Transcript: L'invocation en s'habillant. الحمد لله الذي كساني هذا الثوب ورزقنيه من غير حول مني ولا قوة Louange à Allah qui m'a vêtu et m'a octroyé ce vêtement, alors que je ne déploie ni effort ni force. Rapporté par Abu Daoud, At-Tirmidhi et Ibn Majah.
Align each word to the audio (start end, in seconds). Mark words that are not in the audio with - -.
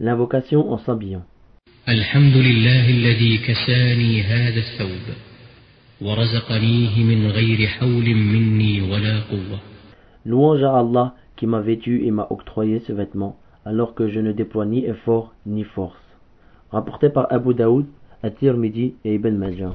L'invocation 0.00 0.72
en 0.72 0.78
s'habillant. 0.78 1.24
الحمد 1.88 2.36
لله 2.36 2.90
الذي 2.90 3.38
كساني 3.38 4.22
هذا 4.22 4.60
الثوب 4.60 5.06
ورزقنيه 6.00 7.04
من 7.04 7.26
غير 7.26 7.66
حول 7.66 8.14
مني 8.14 8.80
ولا 8.80 9.20
قوة 9.20 9.58
Louange 10.24 10.62
à 10.62 10.78
Allah 10.78 11.14
qui 11.36 11.46
m'a 11.46 11.60
vêtu 11.60 12.06
et 12.06 12.10
m'a 12.10 12.26
octroyé 12.30 12.80
ce 12.80 12.94
vêtement, 12.94 13.36
alors 13.66 13.94
que 13.94 14.08
je 14.08 14.20
ne 14.20 14.32
déploie 14.32 14.64
ni 14.64 14.86
effort 14.86 15.34
ni 15.44 15.64
force. 15.64 16.06
Rapporté 16.70 17.10
par 17.10 17.26
Abu 17.30 17.52
Daoud, 17.52 17.84
At-Tirmidhi 18.22 18.94
et 19.04 19.14
Ibn 19.16 19.36
Majah. 19.36 19.68